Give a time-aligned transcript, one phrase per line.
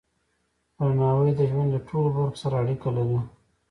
[0.77, 3.19] درناوی د ژوند د ټولو برخو سره اړیکه لري.